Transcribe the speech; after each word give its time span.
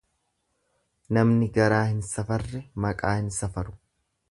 Namni 1.17 1.49
garaa 1.59 1.83
hin 1.91 2.01
safarre 2.09 2.65
maqaa 2.87 3.15
hin 3.21 3.31
safaru. 3.39 3.79